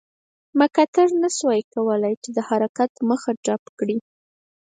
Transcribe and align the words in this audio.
مک 0.57 0.75
ارتر 0.83 1.07
نه 1.23 1.29
شوای 1.37 1.61
کولای 1.73 2.13
چې 2.23 2.29
د 2.33 2.39
حرکت 2.49 2.91
مخه 3.09 3.31
ډپ 3.45 3.63
کړي. 3.79 3.97